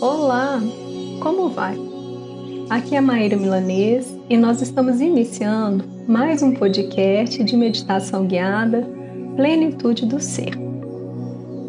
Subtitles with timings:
[0.00, 0.60] Olá,
[1.18, 1.76] como vai?
[2.70, 8.88] Aqui é Maíra Milanês e nós estamos iniciando mais um podcast de meditação guiada
[9.34, 10.54] Plenitude do Ser.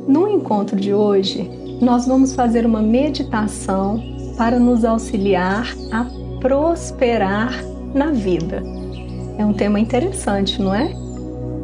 [0.08, 1.50] No encontro de hoje,
[1.82, 4.00] nós vamos fazer uma meditação
[4.38, 6.06] para nos auxiliar a
[6.40, 7.52] prosperar
[7.96, 8.62] na vida.
[9.40, 10.94] É um tema interessante, não é?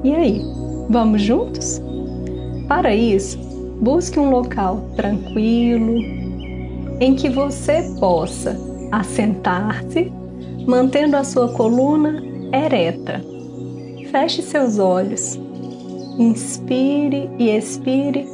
[0.04, 0.41] E aí,
[0.89, 1.79] vamos juntos?
[2.68, 3.38] Para isso,
[3.79, 6.14] busque um local tranquilo,
[7.00, 8.58] em que você possa
[8.92, 10.12] assentar-se,
[10.66, 12.24] mantendo a sua coluna
[12.54, 13.21] ereta.
[14.12, 15.40] Feche seus olhos,
[16.18, 18.26] inspire e expire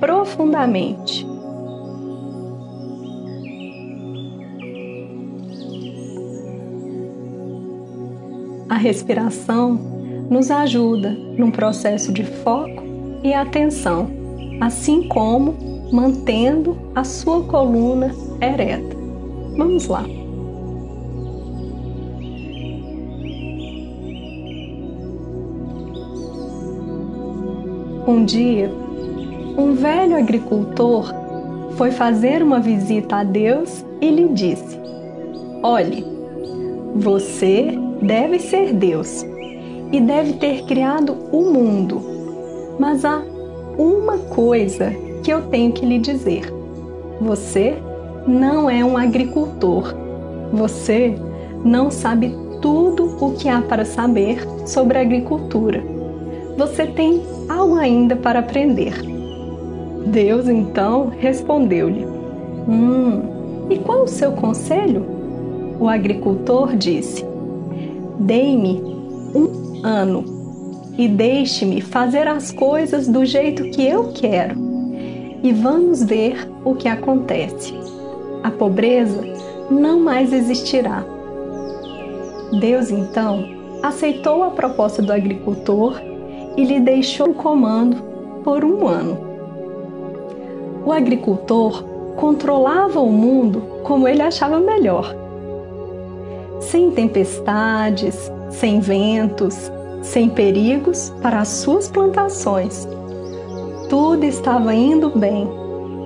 [0.00, 1.26] profundamente.
[8.68, 9.74] A respiração
[10.28, 12.82] nos ajuda num processo de foco
[13.22, 14.08] e atenção,
[14.60, 18.96] assim como mantendo a sua coluna ereta.
[19.56, 20.04] Vamos lá.
[28.06, 28.70] Um dia,
[29.58, 31.12] um velho agricultor
[31.76, 34.78] foi fazer uma visita a Deus e lhe disse:
[35.62, 36.04] Olhe,
[36.94, 39.24] você deve ser Deus
[39.92, 42.00] e deve ter criado o mundo,
[42.78, 43.22] mas há
[43.76, 46.50] uma coisa que eu tenho que lhe dizer.
[47.20, 47.76] Você
[48.26, 49.94] não é um agricultor.
[50.54, 51.18] Você
[51.62, 55.84] não sabe tudo o que há para saber sobre agricultura.
[56.56, 58.94] Você tem algo ainda para aprender.
[60.06, 62.06] Deus então respondeu-lhe:
[62.66, 65.04] Hum, e qual o seu conselho?
[65.78, 67.22] O agricultor disse:
[68.18, 68.80] Dei-me
[69.34, 70.24] um ano
[70.96, 74.67] e deixe-me fazer as coisas do jeito que eu quero
[75.42, 77.74] e vamos ver o que acontece.
[78.42, 79.22] A pobreza
[79.70, 81.04] não mais existirá.
[82.60, 83.44] Deus então
[83.82, 86.00] aceitou a proposta do agricultor
[86.56, 87.96] e lhe deixou o comando
[88.42, 89.18] por um ano.
[90.84, 91.84] O agricultor
[92.16, 95.14] controlava o mundo como ele achava melhor.
[96.60, 99.70] Sem tempestades, sem ventos,
[100.02, 102.88] sem perigos para as suas plantações
[103.88, 105.48] tudo estava indo bem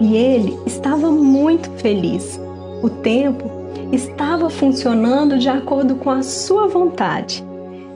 [0.00, 2.41] e ele estava muito feliz.
[2.82, 3.50] O tempo
[3.93, 7.44] estava funcionando de acordo com a sua vontade.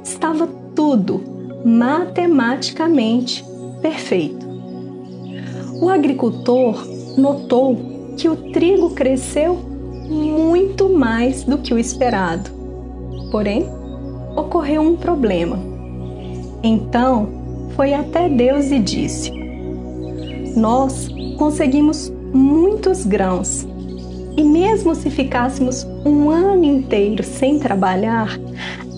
[0.02, 1.20] Estava tudo
[1.64, 3.44] matematicamente
[3.80, 4.46] perfeito.
[5.80, 6.86] O agricultor
[7.16, 7.76] notou
[8.16, 9.56] que o trigo cresceu
[10.08, 12.50] muito mais do que o esperado.
[13.30, 13.66] Porém,
[14.36, 15.58] ocorreu um problema.
[16.62, 17.28] Então,
[17.74, 19.45] foi até Deus e disse:
[20.56, 23.66] nós conseguimos muitos grãos.
[24.36, 28.38] E mesmo se ficássemos um ano inteiro sem trabalhar,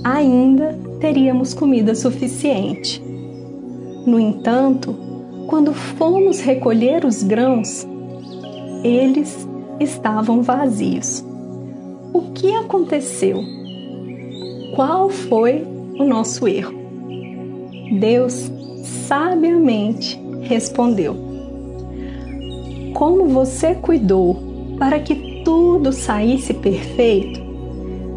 [0.04, 3.02] ainda teríamos comida suficiente.
[4.06, 4.94] No entanto,
[5.46, 7.86] quando fomos recolher os grãos,
[8.84, 9.46] eles
[9.80, 11.24] estavam vazios.
[12.12, 13.42] O que aconteceu?
[14.74, 15.64] Qual foi
[15.98, 16.74] o nosso erro?
[17.98, 18.50] Deus
[19.08, 21.27] sabiamente respondeu
[22.98, 24.36] como você cuidou
[24.76, 27.40] para que tudo saísse perfeito,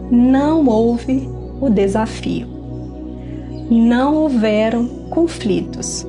[0.10, 1.30] não houve
[1.62, 2.48] o desafio.
[3.70, 6.08] Não houveram conflitos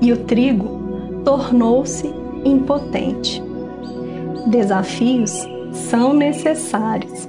[0.00, 2.12] e o trigo tornou-se
[2.44, 3.40] impotente.
[4.48, 7.24] Desafios são necessários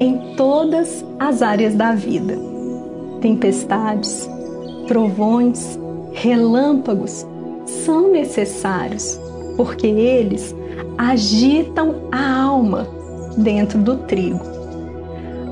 [0.00, 2.38] em todas as áreas da vida.
[3.20, 4.26] Tempestades,
[4.88, 5.78] trovões,
[6.14, 7.26] relâmpagos
[7.66, 9.20] são necessários
[9.60, 10.56] porque eles
[10.96, 12.88] agitam a alma
[13.36, 14.40] dentro do trigo.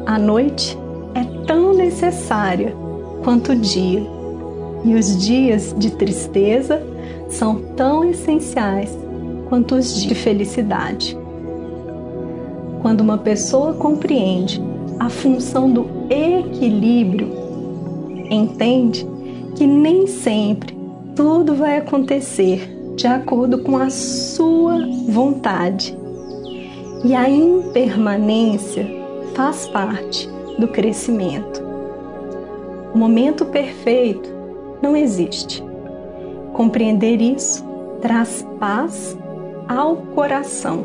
[0.06, 0.78] A noite
[1.14, 2.74] é tão necessária
[3.22, 4.02] quanto o dia,
[4.82, 6.82] e os dias de tristeza
[7.28, 8.98] são tão essenciais
[9.50, 11.14] quanto os de felicidade.
[12.80, 14.58] Quando uma pessoa compreende
[14.98, 17.28] a função do equilíbrio,
[18.30, 19.06] entende
[19.54, 20.74] que nem sempre
[21.14, 25.96] tudo vai acontecer de acordo com a sua vontade.
[27.04, 28.84] E a impermanência
[29.36, 30.28] faz parte
[30.58, 31.62] do crescimento.
[32.92, 34.28] O momento perfeito
[34.82, 35.62] não existe.
[36.52, 37.64] Compreender isso
[38.00, 39.16] traz paz
[39.68, 40.84] ao coração,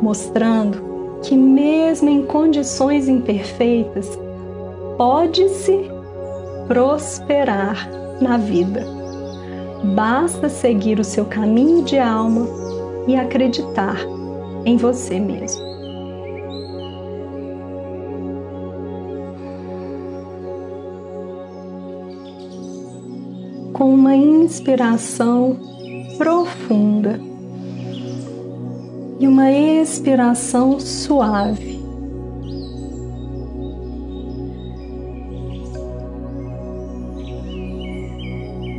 [0.00, 4.18] mostrando que, mesmo em condições imperfeitas,
[4.96, 5.90] pode-se
[6.66, 7.86] prosperar
[8.18, 8.91] na vida.
[9.84, 12.46] Basta seguir o seu caminho de alma
[13.06, 13.96] e acreditar
[14.64, 15.60] em você mesmo.
[23.72, 25.58] Com uma inspiração
[26.16, 27.20] profunda
[29.18, 31.71] e uma expiração suave.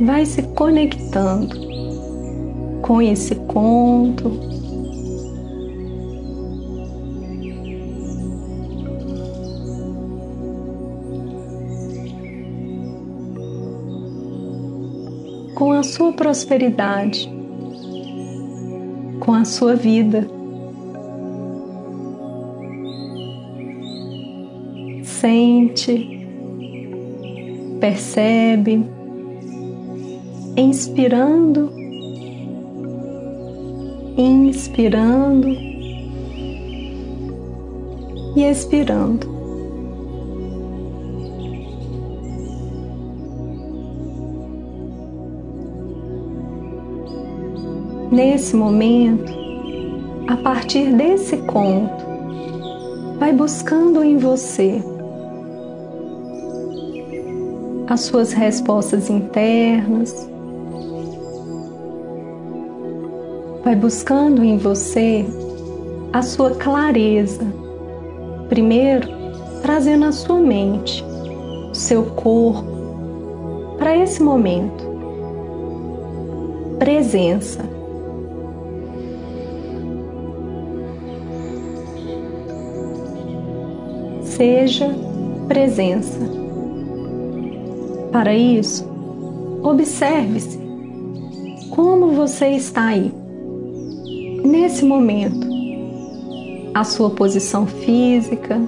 [0.04, 1.58] Vai se conectando
[2.82, 4.30] com esse conto.
[15.54, 17.32] Com a sua prosperidade,
[19.20, 20.28] com a sua vida.
[25.02, 26.28] Sente,
[27.80, 28.93] percebe,
[30.56, 31.84] inspirando
[34.16, 35.48] inspirando
[38.36, 39.34] e expirando.
[48.10, 49.32] Nesse momento,
[50.28, 52.04] a partir desse conto,
[53.18, 54.80] vai buscando em você
[57.88, 60.28] as suas respostas internas,
[63.64, 65.24] vai buscando em você
[66.12, 67.42] a sua clareza.
[68.50, 69.08] Primeiro,
[69.62, 71.02] trazendo a sua mente,
[71.70, 74.84] o seu corpo para esse momento.
[76.78, 77.64] Presença.
[84.22, 84.94] Seja
[85.48, 86.20] presença.
[88.12, 88.86] Para isso,
[89.62, 90.58] observe-se
[91.70, 93.23] como você está aí
[94.44, 95.48] nesse momento
[96.74, 98.60] a sua posição física,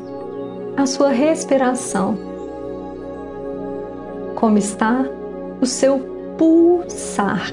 [0.76, 2.16] a sua respiração.
[4.34, 5.04] Como está
[5.60, 5.98] o seu
[6.38, 7.50] pulsar.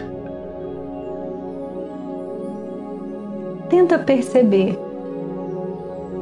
[3.69, 4.77] Tenta perceber.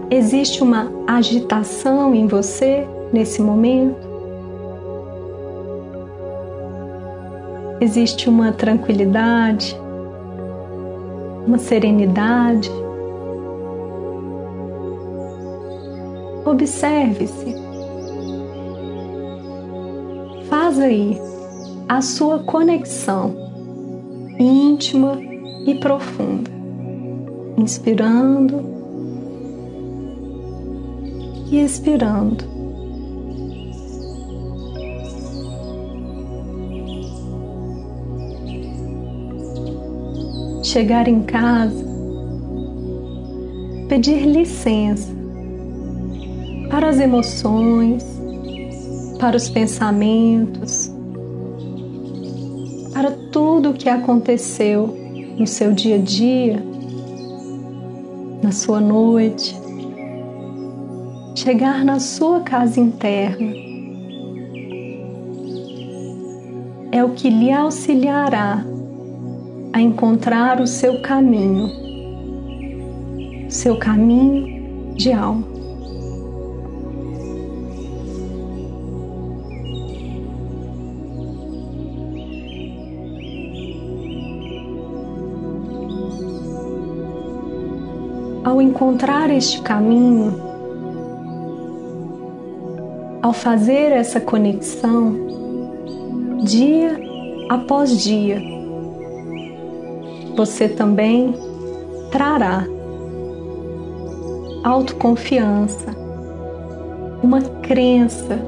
[0.09, 4.09] Existe uma agitação em você nesse momento?
[7.81, 9.81] Existe uma tranquilidade?
[11.46, 12.70] Uma serenidade.
[16.46, 17.56] Observe-se.
[20.50, 21.18] Faz aí
[21.88, 23.36] a sua conexão
[24.40, 25.18] íntima
[25.66, 26.50] e profunda,
[27.58, 28.64] inspirando
[31.52, 32.50] e expirando.
[40.71, 41.85] Chegar em casa,
[43.89, 45.13] pedir licença
[46.69, 48.06] para as emoções,
[49.19, 50.89] para os pensamentos,
[52.94, 54.97] para tudo o que aconteceu
[55.38, 56.63] no seu dia a dia,
[58.41, 59.53] na sua noite,
[61.35, 63.53] chegar na sua casa interna.
[66.94, 68.65] É o que lhe auxiliará
[69.73, 71.69] a encontrar o seu caminho,
[73.49, 75.49] seu caminho de alma.
[88.44, 90.35] Ao encontrar este caminho,
[93.21, 95.16] ao fazer essa conexão,
[96.44, 96.99] dia
[97.49, 98.60] após dia,
[100.35, 101.33] você também
[102.11, 102.66] trará
[104.64, 105.95] autoconfiança,
[107.23, 108.40] uma crença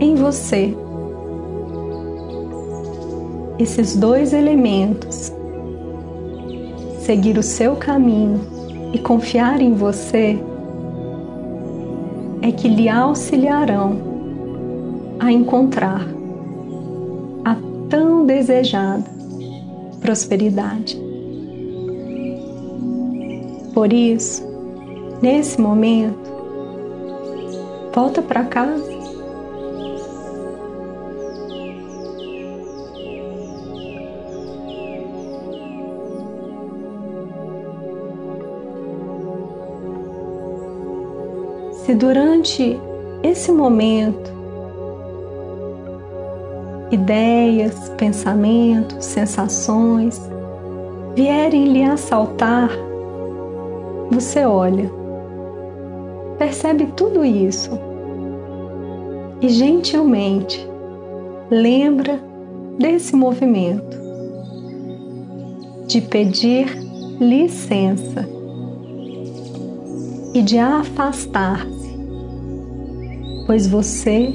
[0.00, 0.74] em você.
[3.58, 5.32] Esses dois elementos,
[7.00, 8.40] seguir o seu caminho
[8.92, 10.38] e confiar em você,
[12.40, 13.96] é que lhe auxiliarão
[15.20, 16.04] a encontrar
[17.44, 17.56] a
[17.88, 19.21] tão desejada
[20.02, 21.00] prosperidade.
[23.72, 24.42] Por isso,
[25.22, 26.30] nesse momento,
[27.94, 28.92] volta para casa.
[41.84, 42.78] Se durante
[43.22, 44.31] esse momento
[46.92, 50.20] ideias, pensamentos, sensações
[51.14, 52.70] vierem lhe assaltar
[54.10, 54.90] Você olha,
[56.38, 57.70] percebe tudo isso
[59.40, 60.68] e gentilmente
[61.50, 62.20] lembra
[62.78, 63.96] desse movimento
[65.86, 66.66] de pedir
[67.20, 68.28] licença
[70.34, 71.98] e de afastar-se,
[73.46, 74.32] pois você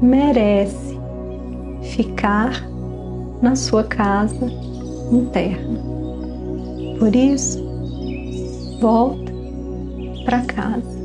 [0.00, 0.85] merece
[1.96, 2.68] ficar
[3.40, 4.46] na sua casa
[5.10, 5.80] interna.
[6.98, 7.64] Por isso,
[8.80, 9.32] volta
[10.24, 10.96] para casa.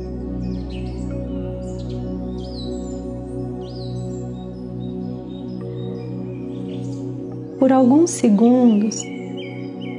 [7.58, 9.02] Por alguns segundos,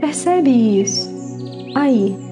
[0.01, 1.09] percebe isso
[1.75, 2.22] aí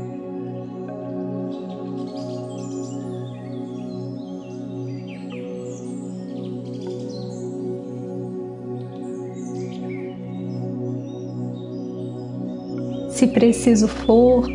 [13.21, 14.47] se preciso for,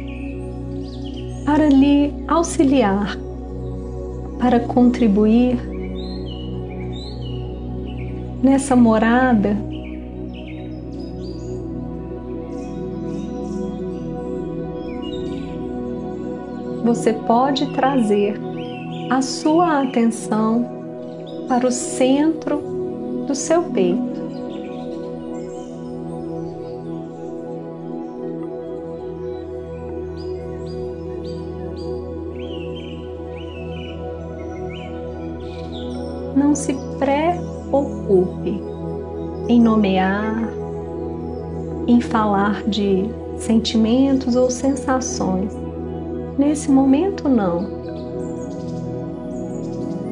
[1.45, 3.17] para lhe auxiliar,
[4.41, 5.57] para contribuir
[8.43, 9.57] nessa morada
[16.83, 18.35] você pode trazer
[19.11, 20.67] a sua atenção
[21.47, 22.61] para o centro
[23.29, 24.16] do seu peito.
[36.57, 38.63] Se preocupe
[39.49, 40.49] em nomear,
[41.87, 45.53] em falar de sentimentos ou sensações.
[46.39, 47.77] Nesse momento, não.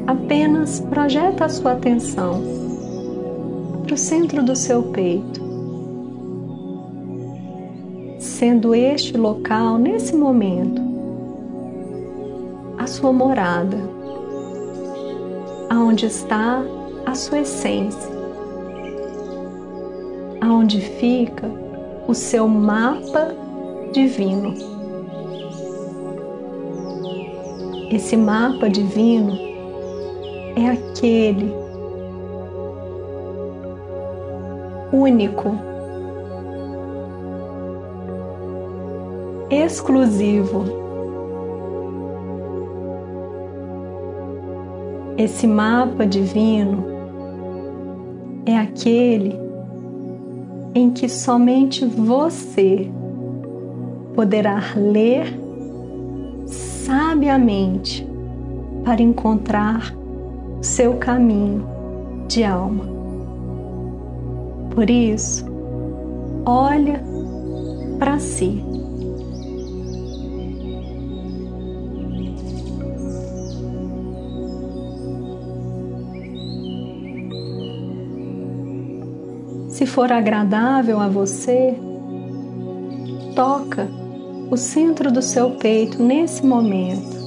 [0.07, 2.43] Apenas projeta a sua atenção
[3.83, 5.43] para o centro do seu peito,
[8.19, 10.83] sendo este local, nesse momento,
[12.79, 14.04] a sua morada
[15.75, 16.63] aonde está
[17.05, 18.09] a sua essência,
[20.41, 21.51] aonde fica
[22.07, 23.35] o seu mapa
[23.93, 24.55] divino.
[27.91, 29.37] Esse mapa divino
[30.57, 31.53] é aquele
[34.93, 35.59] único,
[39.51, 40.84] exclusivo
[45.17, 46.85] Esse mapa divino
[48.45, 49.39] é aquele
[50.75, 52.91] em que somente você
[54.15, 55.39] poderá ler
[56.47, 58.07] sabiamente
[58.85, 59.95] para encontrar
[60.61, 61.65] seu caminho
[62.27, 62.85] de alma.
[64.75, 65.47] Por isso,
[66.45, 67.01] olha
[67.99, 68.65] para si.
[79.85, 81.75] Se for agradável a você,
[83.37, 83.87] toca
[84.51, 87.19] o centro do seu peito nesse momento.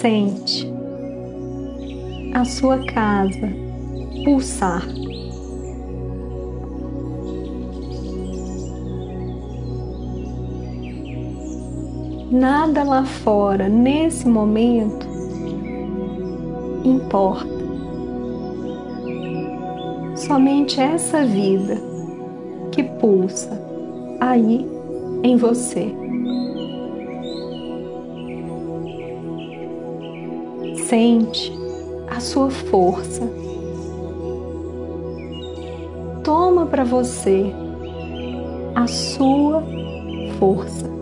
[0.00, 0.72] Sente
[2.34, 3.48] a sua casa
[4.24, 4.86] pulsar.
[12.38, 15.06] Nada lá fora, nesse momento,
[16.84, 17.48] importa.
[20.14, 21.78] Somente essa vida
[22.72, 23.58] que pulsa
[24.20, 24.68] aí
[25.22, 25.94] em você.
[30.86, 31.50] Sente
[32.06, 33.22] a sua força.
[36.22, 37.46] Toma para você
[38.74, 39.62] a sua
[40.38, 40.95] força.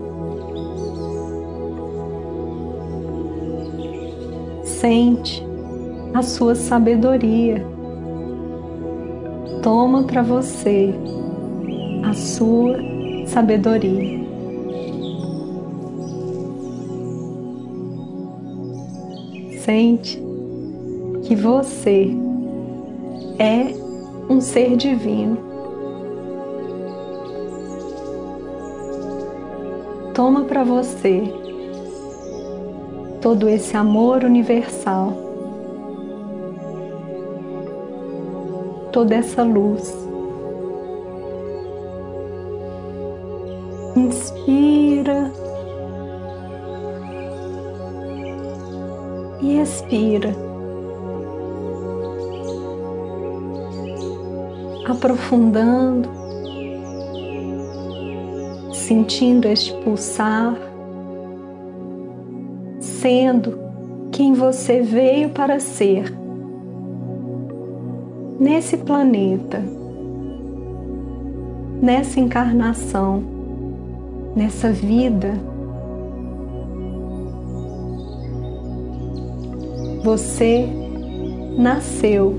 [4.79, 5.41] Sente
[6.13, 7.65] a sua sabedoria.
[9.61, 10.93] Toma para você
[12.03, 12.77] a sua
[13.25, 14.25] sabedoria.
[19.61, 20.21] Sente
[21.23, 22.11] que você
[23.39, 23.73] é
[24.29, 25.37] um ser divino.
[30.13, 31.44] Toma para você
[33.25, 35.11] todo esse amor universal,
[38.91, 39.91] toda essa luz.
[43.95, 45.31] Inspira
[49.41, 50.35] e expira.
[54.87, 56.07] aprofundando,
[58.71, 60.64] sentindo este pulsar,
[63.05, 63.59] sendo
[64.11, 66.11] quem você veio para ser
[68.39, 69.61] nesse planeta,
[71.79, 73.21] nessa encarnação,
[74.35, 75.35] nessa vida.
[80.03, 80.67] Você
[81.59, 82.33] nasceu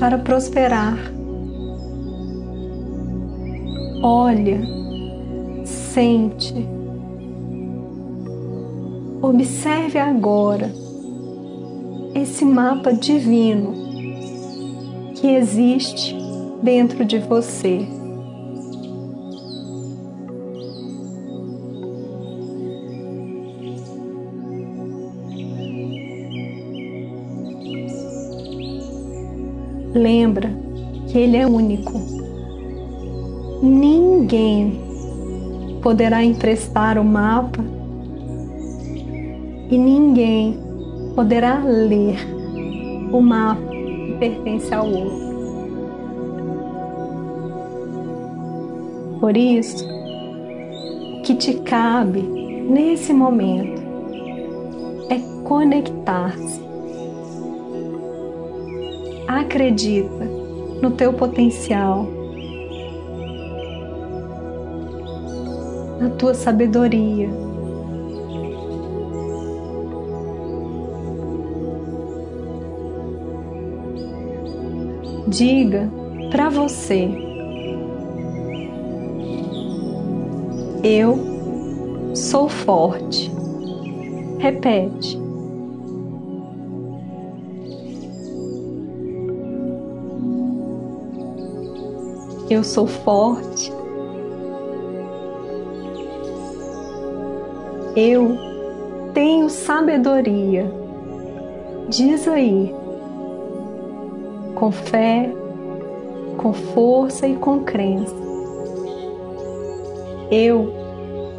[0.00, 0.98] para prosperar.
[4.02, 4.60] Olha,
[5.64, 6.66] sente,
[9.28, 10.70] observe agora
[12.14, 13.72] esse mapa divino
[15.14, 16.14] que existe
[16.62, 17.86] dentro de você.
[29.94, 30.50] Lembra
[31.08, 31.92] que ele é único.
[33.62, 34.80] Ninguém
[35.82, 37.64] poderá emprestar o mapa
[39.74, 40.56] e ninguém
[41.16, 42.16] poderá ler
[43.10, 45.24] o mapa que pertence ao outro.
[49.18, 49.84] Por isso,
[51.18, 53.82] o que te cabe nesse momento
[55.10, 56.62] é conectar-se.
[59.26, 60.24] Acredita
[60.80, 62.06] no teu potencial,
[65.98, 67.28] na tua sabedoria
[75.36, 75.90] diga
[76.30, 77.08] para você:
[80.82, 83.32] Eu sou forte.
[84.38, 85.18] Repete.
[92.50, 93.72] Eu sou forte.
[97.96, 98.36] Eu
[99.14, 100.70] tenho sabedoria.
[101.88, 102.83] Diz aí
[104.54, 105.30] com fé,
[106.36, 108.14] com força e com crença.
[110.30, 110.72] Eu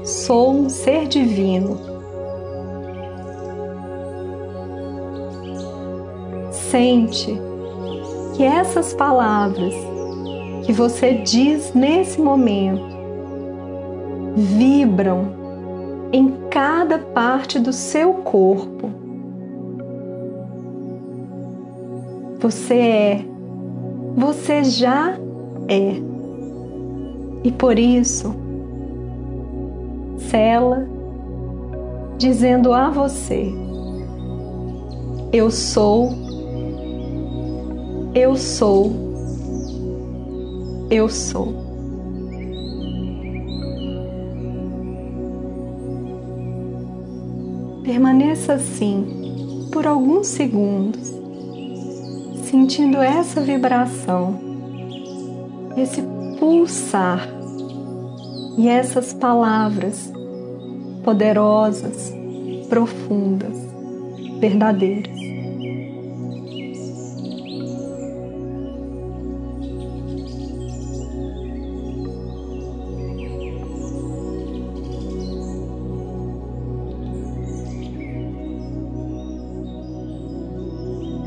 [0.03, 1.79] sou um ser divino.
[6.51, 7.39] Sente
[8.35, 9.73] que essas palavras
[10.65, 12.95] que você diz nesse momento
[14.35, 15.27] vibram
[16.11, 19.04] em cada parte do seu corpo
[22.45, 23.25] Você é,
[24.15, 25.17] você já
[25.67, 25.95] é.
[27.43, 28.35] E por isso,
[30.29, 30.87] cela
[32.19, 33.51] dizendo a você:
[35.33, 36.11] Eu sou,
[38.13, 38.91] eu sou,
[40.91, 41.51] eu sou.
[47.83, 51.14] Permaneça assim por alguns segundos
[52.45, 54.39] sentindo essa vibração,
[55.75, 56.01] esse
[56.39, 57.27] pulsar
[58.57, 60.11] e essas palavras
[61.03, 62.13] poderosas,
[62.69, 63.57] profundas,
[64.39, 65.15] verdadeiras.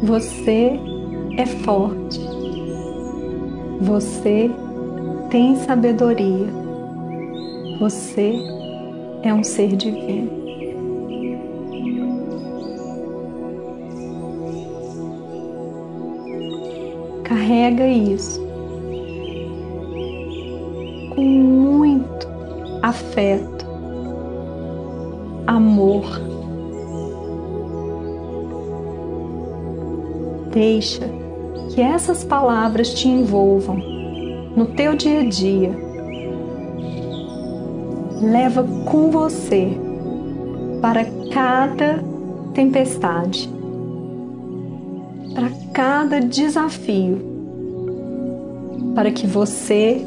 [0.03, 0.88] Você
[1.39, 2.21] é forte.
[3.81, 4.51] Você
[5.31, 6.49] tem sabedoria.
[7.79, 8.35] Você
[9.23, 10.37] é um ser divino.
[17.23, 18.45] Carrega isso
[21.15, 22.29] com muito
[22.83, 23.65] afeto,
[25.47, 26.05] amor.
[30.51, 31.18] Deixa
[31.79, 33.77] que essas palavras te envolvam
[34.57, 35.71] no teu dia a dia.
[38.21, 39.79] Leva com você
[40.83, 42.03] para cada
[42.53, 43.49] tempestade,
[45.33, 47.21] para cada desafio,
[48.97, 50.05] para que você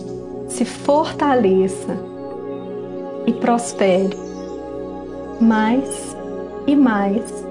[0.50, 1.98] se fortaleça
[3.26, 4.18] e prospere
[5.40, 6.18] mais
[6.68, 7.46] e mais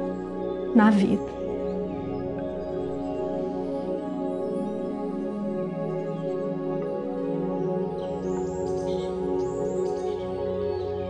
[0.74, 1.39] na vida.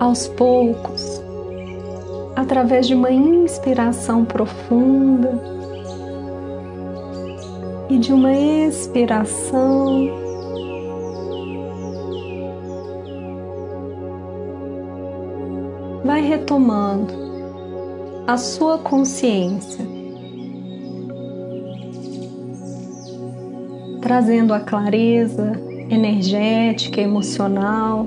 [0.00, 1.22] aos poucos,
[2.34, 5.38] através de uma inspiração profunda
[7.90, 10.08] e de uma expiração.
[16.02, 17.12] Vai retomando
[18.26, 19.84] a sua consciência,
[24.00, 25.52] trazendo a clareza
[25.90, 28.06] energética, emocional.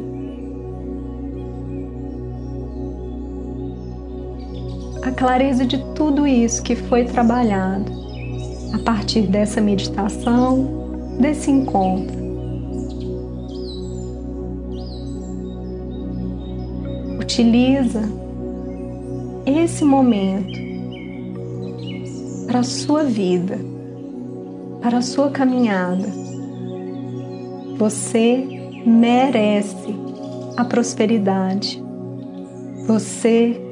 [5.23, 7.89] Clareza de tudo isso que foi trabalhado
[8.73, 12.13] a partir dessa meditação, desse encontro.
[17.21, 18.01] Utiliza
[19.45, 20.59] esse momento
[22.45, 23.57] para a sua vida,
[24.81, 26.09] para a sua caminhada.
[27.77, 28.45] Você
[28.85, 29.95] merece
[30.57, 31.81] a prosperidade.
[32.85, 33.62] Você,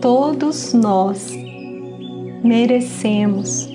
[0.00, 1.30] todos nós,
[2.42, 3.68] merecemos.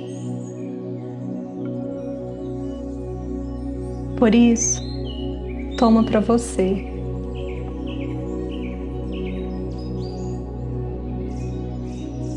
[4.18, 4.82] Por isso,
[5.78, 6.92] toma para você.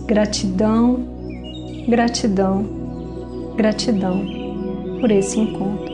[0.07, 0.99] Gratidão,
[1.89, 2.67] gratidão,
[3.57, 4.25] gratidão
[5.01, 5.88] por esse encontro.